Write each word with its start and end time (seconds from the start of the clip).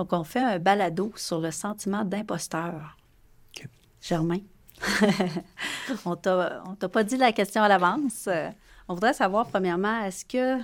Donc, 0.00 0.14
on 0.14 0.24
fait 0.24 0.40
un 0.40 0.58
balado 0.58 1.12
sur 1.14 1.42
le 1.42 1.50
sentiment 1.50 2.06
d'imposteur. 2.06 2.96
Germain, 4.00 4.38
on 6.06 6.12
ne 6.12 6.74
t'a 6.74 6.88
pas 6.88 7.04
dit 7.04 7.18
la 7.18 7.32
question 7.32 7.62
à 7.62 7.68
l'avance. 7.68 8.26
On 8.88 8.94
voudrait 8.94 9.12
savoir, 9.12 9.46
premièrement, 9.48 10.00
est-ce 10.04 10.24
que 10.24 10.58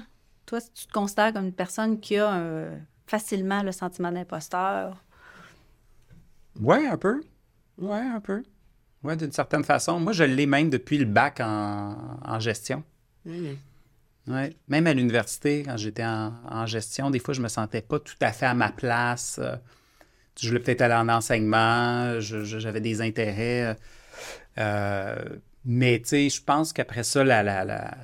toi, 0.46 0.59
tu 0.75 0.87
te 0.87 0.93
considères 0.95 1.35
comme 1.35 1.45
une 1.45 1.53
personne 1.53 2.01
qui 2.01 2.17
a 2.17 2.71
facilement 3.07 3.62
le 3.62 3.72
sentiment 3.72 4.11
d'imposteur? 4.11 4.96
Oui, 6.59 6.87
un 6.87 6.96
peu. 6.96 7.23
Oui, 7.77 7.98
un 7.98 8.21
peu. 8.21 8.43
Oui, 9.03 9.18
d'une 9.18 9.32
certaine 9.32 9.64
façon. 9.64 10.00
Moi, 10.00 10.14
je 10.14 10.25
l'ai 10.25 10.46
même 10.46 10.71
depuis 10.71 10.96
le 10.96 11.05
bac 11.05 11.41
en, 11.43 12.41
gestion. 12.41 12.82
Mmh. 13.27 13.48
Ouais. 14.29 14.56
Même 14.68 14.86
à 14.86 14.95
l'université, 14.95 15.62
quand 15.64 15.77
j'étais 15.77 16.04
en, 16.04 16.66
gestion, 16.66 17.11
des 17.11 17.18
fois, 17.18 17.34
je 17.34 17.40
me 17.40 17.48
sentais 17.48 17.82
pas 17.82 17.98
tout 17.98 18.14
à 18.20 18.32
fait 18.32 18.46
à 18.46 18.54
ma 18.54 18.70
place. 18.70 19.40
Je 20.38 20.48
voulais 20.48 20.61
peut-être 20.61 20.82
aller 20.82 20.94
en 20.94 21.08
enseignement, 21.08 22.18
j'avais 22.21 22.81
des 22.81 23.00
intérêts. 23.00 23.76
Euh, 24.58 25.17
mais, 25.64 26.00
tu 26.00 26.08
sais, 26.08 26.29
je 26.29 26.43
pense 26.43 26.72
qu'après 26.72 27.04
ça, 27.04 27.25
la, 27.25 27.96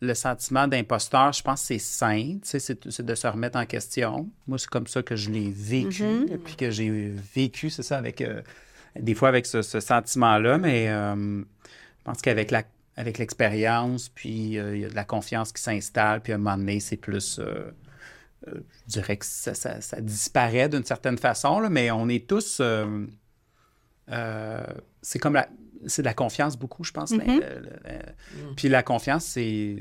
le 0.00 0.14
sentiment 0.14 0.68
d'imposteur, 0.68 1.32
je 1.32 1.42
pense 1.42 1.60
que 1.60 1.66
c'est 1.66 1.78
sain, 1.78 2.38
c'est 2.42 3.04
de 3.04 3.14
se 3.14 3.26
remettre 3.26 3.58
en 3.58 3.66
question. 3.66 4.30
Moi, 4.46 4.58
c'est 4.58 4.68
comme 4.68 4.86
ça 4.86 5.02
que 5.02 5.16
je 5.16 5.30
l'ai 5.30 5.50
vécu, 5.50 6.02
mm-hmm. 6.02 6.38
puis 6.38 6.56
que 6.56 6.70
j'ai 6.70 7.12
vécu, 7.34 7.70
c'est 7.70 7.82
ça, 7.82 7.98
avec... 7.98 8.20
Euh, 8.20 8.42
des 8.98 9.14
fois 9.14 9.28
avec 9.28 9.46
ce, 9.46 9.62
sentiment-là, 9.62 10.58
mais 10.58 10.88
euh, 10.88 11.14
je 11.14 12.04
pense 12.04 12.20
qu'avec 12.20 12.50
la 12.50 12.64
avec 12.98 13.18
l'expérience, 13.18 14.08
puis 14.08 14.58
euh, 14.58 14.74
il 14.74 14.82
y 14.82 14.84
a 14.84 14.88
de 14.88 14.96
la 14.96 15.04
confiance 15.04 15.52
qui 15.52 15.62
s'installe, 15.62 16.20
puis 16.20 16.32
à 16.32 16.34
un 16.34 16.38
moment 16.38 16.56
donné, 16.56 16.80
c'est 16.80 16.96
plus. 16.96 17.38
Euh, 17.38 17.70
euh, 18.48 18.60
je 18.86 18.92
dirais 18.92 19.16
que 19.16 19.24
ça, 19.24 19.52
disparaît 20.00 20.68
d'une 20.68 20.84
certaine 20.84 21.16
façon, 21.16 21.60
là, 21.60 21.70
mais 21.70 21.92
on 21.92 22.08
est 22.08 22.28
tous. 22.28 22.60
c'est 25.00 25.18
comme 25.20 25.34
la. 25.34 25.48
C'est 25.86 26.02
de 26.02 26.06
la 26.06 26.14
confiance 26.14 26.56
beaucoup, 26.56 26.82
je 26.82 26.90
pense. 26.90 27.12
Mm. 27.12 27.40
Puis 28.56 28.68
la 28.68 28.82
confiance, 28.82 29.26
c'est 29.26 29.76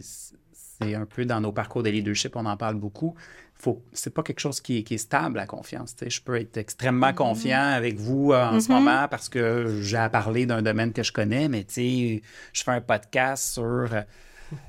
un 0.82 1.06
peu 1.06 1.26
dans 1.26 1.42
nos 1.42 1.52
parcours 1.52 1.84
de 1.84 1.90
leadership, 1.90 2.36
on 2.36 2.46
en 2.46 2.58
parle 2.58 2.76
beaucoup 2.76 3.16
faut 3.60 3.82
c'est 3.92 4.14
pas 4.14 4.24
quelque 4.24 4.40
chose 4.40 4.62
qui 4.62 4.86
est, 4.90 4.98
stable, 4.98 5.38
la 5.38 5.46
confiance. 5.46 5.96
Je 6.06 6.22
peux 6.22 6.36
être 6.40 6.58
extrêmement 6.58 7.08
mm-hmm. 7.08 7.16
confiant 7.16 7.64
avec 7.64 7.98
vous 7.98 8.32
euh, 8.32 8.46
en 8.46 8.60
ce 8.60 8.68
mm-hmm. 8.68 8.72
moment 8.72 9.08
parce 9.10 9.30
que 9.30 9.80
j'ai 9.82 9.98
à 9.98 10.10
parler 10.10 10.46
d'un 10.46 10.62
domaine 10.62 10.94
que 10.94 11.04
je 11.04 11.12
connais, 11.12 11.48
mais 11.50 11.66
je 11.76 12.20
fais 12.54 12.72
un 12.72 12.82
podcast 12.82 13.54
sur 13.54 13.64
euh, 13.64 14.02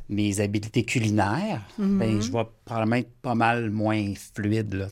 mes 0.08 0.40
habiletés 0.40 0.84
culinaires, 0.84 1.62
ben, 1.78 2.20
je 2.20 2.28
mm-hmm. 2.28 2.32
vais 2.32 2.48
probablement 2.64 2.96
être 2.96 3.12
pas 3.22 3.34
mal 3.34 3.70
moins 3.70 4.14
fluide, 4.34 4.74
là, 4.74 4.86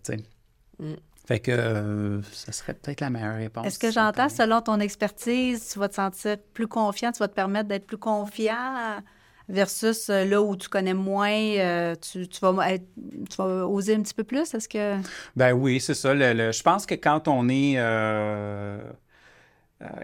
mm. 0.78 0.94
Fait 1.26 1.40
que 1.40 1.50
euh, 1.50 2.22
ce 2.22 2.52
serait 2.52 2.74
peut-être 2.74 3.00
la 3.00 3.10
meilleure 3.10 3.36
réponse. 3.36 3.66
Est-ce 3.66 3.80
que 3.80 3.90
j'entends, 3.90 4.28
selon 4.28 4.60
ton 4.60 4.78
expertise, 4.78 5.70
tu 5.72 5.80
vas 5.80 5.88
te 5.88 5.96
sentir 5.96 6.36
plus 6.54 6.68
confiant, 6.68 7.10
tu 7.10 7.18
vas 7.18 7.26
te 7.26 7.34
permettre 7.34 7.68
d'être 7.68 7.86
plus 7.86 7.98
confiant? 7.98 9.02
Versus 9.48 10.08
euh, 10.08 10.24
là 10.24 10.42
où 10.42 10.56
tu 10.56 10.68
connais 10.68 10.94
moins, 10.94 11.30
euh, 11.30 11.94
tu, 11.96 12.26
vas 12.40 12.78
tu, 12.78 13.36
vas 13.36 13.66
oser 13.66 13.94
un 13.94 14.02
petit 14.02 14.14
peu 14.14 14.24
plus? 14.24 14.52
Est-ce 14.54 14.68
que. 14.68 14.96
Ben 15.34 15.52
oui, 15.52 15.80
c'est 15.80 15.94
ça. 15.94 16.14
je 16.14 16.62
pense 16.62 16.86
que 16.86 16.94
quand 16.94 17.28
on 17.28 17.48
est. 17.48 17.74
Euh, 17.76 18.80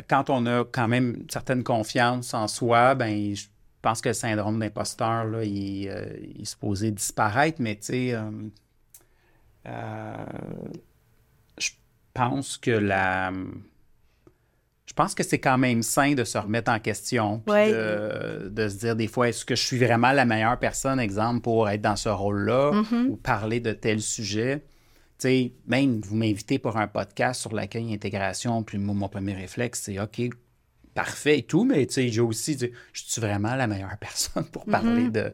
quand 0.09 0.29
on 0.29 0.45
a 0.47 0.65
quand 0.65 0.87
même 0.87 1.15
une 1.23 1.31
certaine 1.31 1.65
confiance 1.65 2.35
en 2.35 2.47
soi, 2.47 2.95
ben 2.95 3.35
je 3.35 3.47
pense 3.81 4.03
que 4.03 4.11
le 4.11 4.15
syndrome 4.15 4.59
d'imposteur, 4.59 5.25
là, 5.25 5.45
il, 5.45 5.85
il 5.85 6.43
est 6.43 6.45
supposé 6.45 6.91
disparaître, 6.91 7.57
mais 7.61 7.77
tu 7.77 7.87
sais. 7.87 8.19
je 11.59 11.71
pense 12.13 12.59
que 12.59 12.71
la 12.71 13.33
je 14.93 14.95
pense 14.95 15.15
que 15.15 15.23
c'est 15.23 15.39
quand 15.39 15.57
même 15.57 15.83
sain 15.83 16.13
de 16.13 16.23
se 16.23 16.37
remettre 16.37 16.71
en 16.71 16.79
question, 16.79 17.43
de, 17.47 18.69
se 18.69 18.77
dire 18.77 18.95
des 18.95 19.07
fois, 19.07 19.31
est-ce 19.31 19.47
que 19.47 19.57
je 19.57 19.63
suis 19.63 19.79
vraiment 19.79 20.13
la 20.13 20.27
meilleure 20.27 20.59
personne, 20.59 21.01
exemple, 21.01 21.41
pour 21.41 21.67
être 21.71 21.81
dans 21.81 21.97
ce 21.97 22.11
rôle-là 22.11 22.73
mm-hmm. 22.73 23.07
ou 23.07 23.17
parler 23.17 23.59
de 23.59 23.73
tel 23.73 24.03
sujet? 24.03 24.63
Tu 25.19 25.29
sais, 25.29 25.53
même 25.67 26.03
vous 26.03 26.15
m'invitez 26.15 26.59
pour 26.59 26.77
un 26.77 26.89
podcast 26.89 27.41
sur 27.41 27.55
l'accueil 27.55 27.95
intégration, 27.95 28.63
puis 28.65 28.77
mon 28.77 29.09
premier 29.09 29.33
réflexe, 29.33 29.81
c'est 29.85 29.99
OK, 29.99 30.21
parfait 30.95 31.39
et 31.39 31.43
tout, 31.45 31.65
mais 31.65 31.87
tu 31.87 31.95
sais, 31.95 32.09
j'ai 32.09 32.21
aussi 32.21 32.57
dit, 32.57 32.71
je 32.93 33.03
suis 33.03 33.23
vraiment 33.23 33.57
la 33.57 33.67
meilleure 33.67 33.97
personne 33.99 34.45
pour 34.45 34.67
parler 34.67 35.05
mm-hmm. 35.05 35.11
de, 35.11 35.33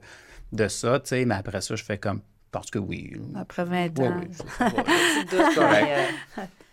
de 0.52 0.68
ça, 0.68 1.00
tu 1.00 1.08
sais, 1.08 1.24
mais 1.24 1.34
après 1.34 1.62
ça, 1.62 1.74
je 1.74 1.82
fais 1.82 1.98
comme, 1.98 2.20
parce 2.52 2.70
que 2.70 2.78
oui. 2.78 3.12
Après 3.34 3.64
20 3.64 3.98
ans. 3.98 4.20
Oui, 4.20 4.28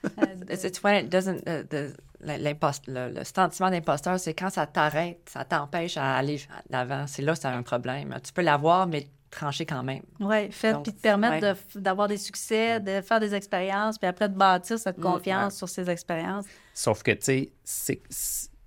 le, 2.25 3.23
sentiment 3.23 3.69
d'imposteur, 3.69 4.19
c'est 4.19 4.33
quand 4.33 4.49
ça 4.49 4.65
t'arrête, 4.65 5.19
ça 5.31 5.45
t'empêche 5.45 5.97
à 5.97 6.15
aller 6.15 6.41
d'avant. 6.69 7.05
C'est 7.07 7.21
là 7.21 7.33
que 7.33 7.39
c'est 7.39 7.47
un 7.47 7.63
problème. 7.63 8.15
Tu 8.23 8.33
peux 8.33 8.41
l'avoir, 8.41 8.87
mais 8.87 9.07
trancher 9.29 9.65
quand 9.65 9.83
même. 9.83 10.03
Oui, 10.19 10.49
fait, 10.51 10.75
puis 10.81 10.93
te 10.93 11.01
permettre 11.01 11.57
d'avoir 11.75 12.07
des 12.07 12.17
succès, 12.17 12.79
de 12.79 13.01
faire 13.01 13.19
des 13.19 13.35
expériences, 13.35 13.97
puis 13.97 14.07
après 14.07 14.29
de 14.29 14.35
bâtir 14.35 14.79
cette 14.79 14.97
mm, 14.97 15.01
confiance 15.01 15.57
sur 15.57 15.69
ces 15.69 15.89
expériences. 15.89 16.45
Sauf 16.73 17.03
que, 17.03 17.11
tu 17.11 17.51
sais, 17.63 18.01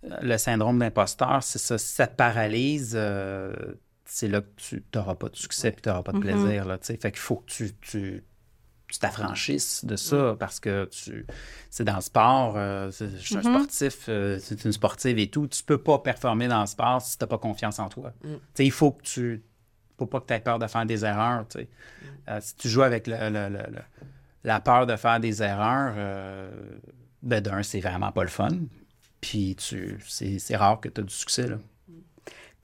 le 0.03 0.37
syndrome 0.37 0.79
d'imposteur, 0.79 1.43
c'est 1.43 1.59
ça, 1.59 1.79
ça 1.79 2.07
te 2.07 2.17
paralyse. 2.17 2.93
Euh, 2.95 3.53
c'est 4.05 4.29
là 4.29 4.41
que 4.41 4.47
tu 4.57 4.83
n'auras 4.95 5.15
pas 5.15 5.29
de 5.29 5.37
succès 5.37 5.71
puis 5.71 5.83
tu 5.83 5.89
n'auras 5.89 6.03
pas 6.03 6.13
de 6.13 6.19
mm-hmm. 6.19 6.43
plaisir. 6.43 6.65
Là, 6.65 6.79
fait 6.81 6.99
qu'il 6.99 7.17
faut 7.17 7.37
que 7.37 7.51
tu, 7.51 7.75
tu 7.81 8.25
tu 8.89 8.99
t'affranchisses 8.99 9.85
de 9.85 9.97
ça 9.97 10.35
parce 10.39 10.61
que 10.61 10.87
tu 10.87 11.27
c'est 11.71 11.85
dans 11.85 11.97
le 11.97 12.01
sport, 12.01 12.55
euh, 12.57 12.91
je 12.91 13.07
suis 13.19 13.37
un 13.37 13.41
mm-hmm. 13.41 13.43
sportif, 13.43 14.07
euh, 14.09 14.39
c'est 14.41 14.65
une 14.65 14.73
sportive 14.73 15.19
et 15.19 15.29
tout. 15.29 15.47
Tu 15.47 15.63
peux 15.63 15.79
pas 15.79 15.99
performer 15.99 16.49
dans 16.49 16.63
le 16.63 16.67
sport 16.67 17.03
si 17.03 17.19
tu 17.19 17.23
n'as 17.23 17.29
pas 17.29 17.39
confiance 17.39 17.79
en 17.79 17.89
toi. 17.89 18.13
Mm. 18.25 18.35
Il 18.59 18.73
faut 18.73 18.93
que 18.93 19.03
tu. 19.03 19.43
faut 19.99 20.07
pas 20.07 20.21
que 20.21 20.27
tu 20.27 20.35
aies 20.35 20.41
peur 20.41 20.59
de 20.59 20.67
faire 20.67 20.87
des 20.87 21.05
erreurs. 21.05 21.43
Mm. 21.43 21.59
Euh, 22.29 22.39
si 22.41 22.57
tu 22.57 22.69
joues 22.69 22.83
avec 22.83 23.07
la 23.07 24.61
peur 24.61 24.87
de 24.87 24.97
faire 24.97 25.21
des 25.21 25.43
erreurs, 25.43 25.95
ben 27.23 27.41
d'un, 27.43 27.63
c'est 27.63 27.81
vraiment 27.81 28.13
pas 28.13 28.23
le 28.23 28.31
fun. 28.31 28.49
Puis 29.21 29.57
tu 29.57 29.99
c'est 30.07 30.57
rare 30.57 30.81
que 30.81 30.89
tu 30.89 31.01
aies 31.01 31.05
du 31.05 31.15
succès. 31.15 31.47
Là. 31.47 31.59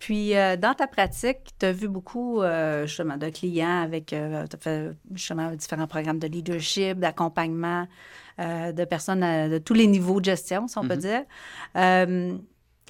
Puis, 0.05 0.37
euh, 0.37 0.59
dans 0.59 0.75
ta 0.75 0.87
pratique, 0.87 1.39
tu 1.59 1.65
as 1.65 1.73
vu 1.73 1.89
beaucoup, 1.89 2.43
euh, 2.43 2.87
justement, 2.87 3.17
de 3.17 3.31
clients 3.31 3.81
avec, 3.81 4.13
euh, 4.13 4.45
as 4.45 4.57
fait 4.59 4.91
justement 5.15 5.51
différents 5.53 5.87
programmes 5.87 6.19
de 6.19 6.27
leadership, 6.27 6.99
d'accompagnement 6.99 7.89
de 8.39 8.85
personnes 8.85 9.21
de 9.49 9.57
tous 9.57 9.73
les 9.73 9.87
niveaux 9.87 10.21
de 10.21 10.27
gestion, 10.27 10.69
si 10.69 10.77
on 10.77 10.83
peut 10.83 10.97
mm-hmm. 10.97 11.25
dire. 11.75 12.41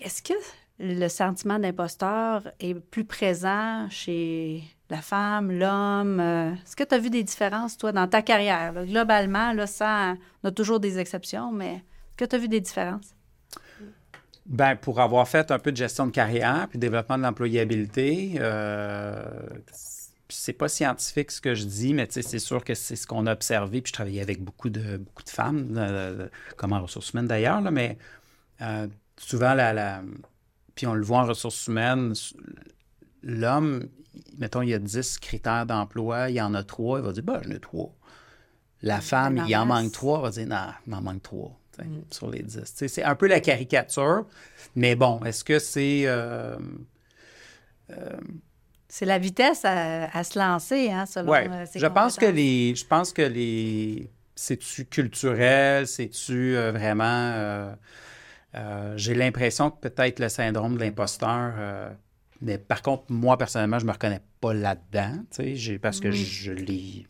Est-ce 0.03 0.23
que 0.23 0.33
le 0.81 1.07
sentiment 1.07 1.61
d'imposteur 1.61 2.51
est 2.59 2.75
plus 2.75 3.05
présent 3.05 3.87
chez 3.91 4.65
la 4.91 5.01
femme, 5.01 5.53
l'homme? 5.53 6.19
Est-ce 6.19 6.75
que 6.75 6.83
tu 6.83 6.97
as 6.97 6.99
vu 6.99 7.11
des 7.11 7.23
différences, 7.23 7.79
toi, 7.79 7.93
dans 7.93 8.09
ta 8.09 8.23
carrière? 8.23 8.73
Globalement, 8.87 9.53
là, 9.53 9.69
ça, 9.69 10.15
on 10.43 10.49
a 10.49 10.51
toujours 10.51 10.81
des 10.81 10.99
exceptions, 10.99 11.53
mais 11.53 11.75
est-ce 11.75 12.17
que 12.17 12.25
tu 12.25 12.35
as 12.35 12.39
vu 12.41 12.49
des 12.49 12.61
différences? 12.61 13.15
Ben, 14.47 14.77
pour 14.77 15.01
avoir 15.01 15.27
fait 15.27 15.51
un 15.51 15.59
peu 15.59 15.73
de 15.73 15.77
gestion 15.77 16.07
de 16.07 16.11
carrière 16.11 16.67
puis 16.69 16.79
développement 16.79 17.17
de 17.17 17.23
l'employabilité, 17.23 18.35
euh, 18.39 19.25
c'est 20.29 20.53
pas 20.53 20.69
scientifique 20.69 21.31
ce 21.31 21.41
que 21.41 21.55
je 21.55 21.65
dis, 21.65 21.95
mais 21.95 22.07
c'est 22.11 22.39
sûr 22.39 22.63
que 22.63 22.75
c'est 22.75 22.97
ce 22.97 23.07
qu'on 23.07 23.27
a 23.27 23.33
observé. 23.33 23.81
Puis 23.81 23.89
je 23.91 23.95
travaillais 23.95 24.21
avec 24.21 24.43
beaucoup 24.43 24.69
de, 24.69 24.99
beaucoup 24.99 25.23
de 25.23 25.31
femmes, 25.31 25.75
euh, 25.79 26.29
comme 26.57 26.75
en 26.75 26.83
ressources 26.83 27.13
humaines 27.13 27.27
d'ailleurs, 27.27 27.63
mais 27.71 27.97
euh, 28.61 28.87
souvent, 29.17 29.55
la, 29.55 30.03
puis 30.75 30.87
on 30.87 30.95
le 30.95 31.05
voit 31.05 31.21
en 31.21 31.27
ressources 31.27 31.67
humaines, 31.67 32.13
l'homme, 33.23 33.89
mettons, 34.39 34.63
il 34.63 34.71
y 34.71 34.75
a 34.75 34.79
10 34.79 35.19
critères 35.21 35.65
d'emploi, 35.67 36.31
il 36.31 36.37
y 36.37 36.41
en 36.43 36.53
a 36.55 36.63
trois, 36.63 36.99
il 36.99 37.05
va 37.05 37.13
dire, 37.13 37.23
ben, 37.23 37.41
j'en 37.43 37.51
ai 37.51 37.61
trois. 37.61 37.95
La 38.83 39.01
femme, 39.01 39.43
il 39.49 39.57
en 39.57 39.65
manque 39.67 39.93
trois, 39.93 40.19
elle 40.19 40.25
va 40.25 40.31
dire, 40.31 40.47
non, 40.47 40.73
il 40.87 40.91
m'en 40.91 41.01
manque 41.01 41.23
trois. 41.23 41.59
Mm. 41.83 42.03
sur 42.11 42.31
les 42.31 42.43
10. 42.43 42.63
C'est 42.75 43.03
un 43.03 43.15
peu 43.15 43.27
la 43.27 43.41
caricature, 43.41 44.27
mais 44.77 44.95
bon, 44.95 45.21
est-ce 45.25 45.45
que 45.45 45.59
c'est... 45.59 46.03
Euh, 46.07 46.57
euh, 47.91 48.17
c'est 48.89 49.07
la 49.07 49.19
vitesse 49.19 49.65
à, 49.65 50.23
se 50.23 50.39
lancer, 50.39 50.91
hein, 50.91 51.07
selon 51.07 51.33
ouais. 51.33 51.49
Euh, 51.51 51.67
je 51.75 51.87
pense 51.87 52.17
que 52.17 52.27
les... 52.27 52.75
Je 52.75 52.87
pense 52.87 53.13
que 53.13 53.23
les... 53.23 54.11
C'est-tu 54.37 54.85
culturel? 54.85 55.87
C'est-tu 55.87 56.55
vraiment... 56.55 57.75
J'ai 58.97 59.15
l'impression 59.15 59.71
que 59.71 59.89
peut-être 59.89 60.21
le 60.21 60.29
syndrome 60.29 60.77
de 60.77 60.81
l'imposteur... 60.81 61.55
mais 62.41 62.59
par 62.59 62.83
contre, 62.83 63.05
moi, 63.09 63.37
personnellement, 63.37 63.79
je 63.79 63.87
me 63.87 63.93
reconnais 63.93 64.21
pas 64.41 64.55
là-dedans, 64.55 65.25
parce 65.81 66.01
que 66.01 66.11
je 66.11 66.53
l'ai 66.53 67.07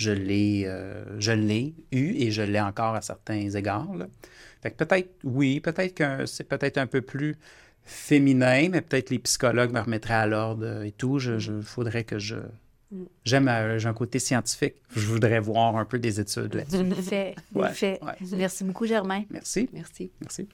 je 0.00 0.12
l'ai, 0.12 0.64
euh, 0.66 1.04
je 1.20 1.32
l'ai 1.32 1.74
eu 1.92 2.14
et 2.14 2.30
je 2.30 2.40
l'ai 2.40 2.60
encore 2.60 2.94
à 2.94 3.02
certains 3.02 3.50
égards. 3.50 3.86
Fait 4.62 4.70
que 4.70 4.82
peut-être, 4.82 5.10
oui, 5.24 5.60
peut-être 5.60 5.94
que 5.94 6.24
c'est 6.24 6.44
peut-être 6.44 6.78
un 6.78 6.86
peu 6.86 7.02
plus 7.02 7.36
féminin, 7.82 8.68
mais 8.70 8.80
peut-être 8.80 9.10
les 9.10 9.18
psychologues 9.18 9.72
me 9.72 9.80
remettraient 9.80 10.14
à 10.14 10.26
l'ordre 10.26 10.82
et 10.84 10.92
tout. 10.92 11.18
Il 11.20 11.62
faudrait 11.62 12.04
que 12.04 12.18
je, 12.18 12.36
J'aime, 13.24 13.46
euh, 13.48 13.78
j'ai 13.78 13.88
un 13.88 13.94
côté 13.94 14.18
scientifique. 14.18 14.76
Je 14.96 15.06
voudrais 15.06 15.38
voir 15.38 15.76
un 15.76 15.84
peu 15.84 15.98
des 15.98 16.18
études 16.18 16.54
là-dessus. 16.54 17.02
Fait, 17.02 17.36
Ouais, 17.54 17.68
fait. 17.72 18.00
ouais. 18.02 18.14
Merci 18.36 18.64
beaucoup, 18.64 18.86
Germain. 18.86 19.22
Merci. 19.30 19.68
Merci. 19.72 20.10
Merci. 20.20 20.48